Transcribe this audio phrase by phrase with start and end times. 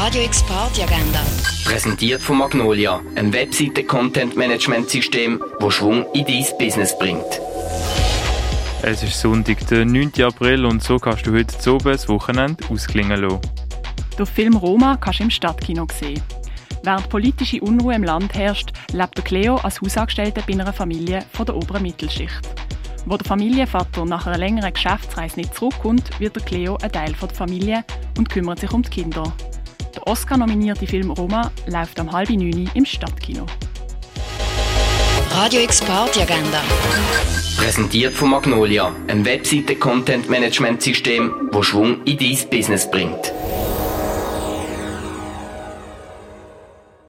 [0.00, 1.20] Radio X Party Agenda.
[1.64, 7.40] Präsentiert von Magnolia, einem Webseiten-Content-Management-System, das Schwung in dein Business bringt.
[8.82, 10.12] Es ist Sonntag, der 9.
[10.22, 13.40] April und so kannst du heute zu oben das Wochenende ausklingen lassen.
[14.16, 16.22] Den Film Roma kannst du im Stadtkino sehen.
[16.84, 21.44] Während politische Unruhe im Land herrscht, lebt der Cleo als Hausangestellter bei einer Familie von
[21.44, 22.48] der oberen Mittelschicht.
[23.04, 27.28] Wo der Familienvater nach einer längeren Geschäftsreise nicht zurückkommt, wird der Cleo ein Teil der
[27.30, 27.84] Familie
[28.16, 29.34] und kümmert sich um die Kinder.
[30.08, 33.44] Der Oscar-nominierte Film Roma läuft am halb neun im Stadtkino.
[35.32, 36.62] Radio X Party Agenda.
[37.58, 43.34] Präsentiert von Magnolia, einem Webseiten-Content-Management-System, das Schwung in dein Business bringt.